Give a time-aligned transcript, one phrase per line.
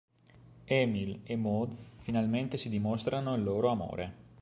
[0.81, 4.13] Émile e Maud finalmente si dimostrano il loro amore.